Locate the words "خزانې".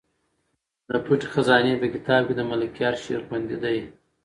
1.33-1.73